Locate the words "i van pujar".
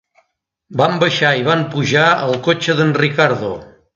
1.41-2.07